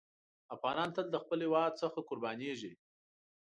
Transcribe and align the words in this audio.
افغانان 0.55 0.89
تل 0.95 1.05
د 1.11 1.15
خپل 1.23 1.39
هېواد 1.45 1.71
څخه 1.81 1.99
قربانېږي. 2.09 2.73